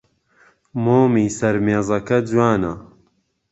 [0.83, 2.73] مۆمی سەر مێزەکە جوانە.